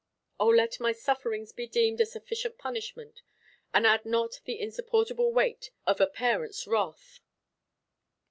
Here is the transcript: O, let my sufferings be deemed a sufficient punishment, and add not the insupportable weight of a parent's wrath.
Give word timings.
O, 0.39 0.47
let 0.47 0.79
my 0.79 0.93
sufferings 0.93 1.51
be 1.51 1.67
deemed 1.67 2.01
a 2.01 2.07
sufficient 2.07 2.57
punishment, 2.57 3.21
and 3.71 3.85
add 3.85 4.03
not 4.03 4.41
the 4.45 4.59
insupportable 4.59 5.31
weight 5.31 5.69
of 5.85 6.01
a 6.01 6.07
parent's 6.07 6.65
wrath. 6.65 7.19